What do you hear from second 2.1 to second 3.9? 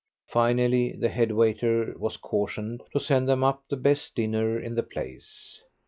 cautioned to send them up the